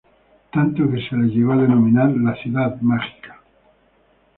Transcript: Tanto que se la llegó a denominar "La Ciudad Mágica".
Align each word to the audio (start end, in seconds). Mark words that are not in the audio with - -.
Tanto 0.51 0.89
que 0.89 0.99
se 1.07 1.15
la 1.15 1.25
llegó 1.27 1.51
a 1.51 1.57
denominar 1.57 2.09
"La 2.09 2.33
Ciudad 2.41 2.75
Mágica". 2.81 3.39